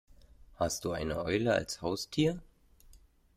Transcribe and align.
Hast 0.55 0.83
du 0.85 0.93
eine 0.93 1.23
Eule 1.25 1.53
als 1.53 1.83
Haustier? 1.83 2.41